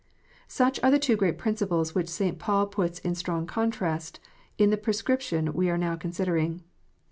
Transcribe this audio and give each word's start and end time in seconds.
Such 0.47 0.79
are 0.81 0.89
the 0.89 0.97
two 0.97 1.15
great 1.15 1.37
principles 1.37 1.93
which 1.93 2.09
St. 2.09 2.39
Paul 2.39 2.65
puts 2.65 2.97
in 2.97 3.13
strong 3.13 3.45
contrast 3.45 4.19
in 4.57 4.71
the 4.71 4.75
prescription 4.75 5.53
we 5.53 5.69
are 5.69 5.77
now 5.77 5.95
considering. 5.95 6.63